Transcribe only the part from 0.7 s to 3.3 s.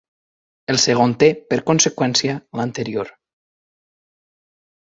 El segon té per conseqüència l’anterior.